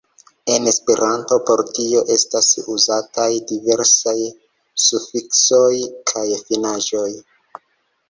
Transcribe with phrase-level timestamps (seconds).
[0.51, 4.17] En Esperanto por tio estas uzataj diversaj
[4.89, 5.73] sufiksoj
[6.15, 7.09] kaj finaĵoj.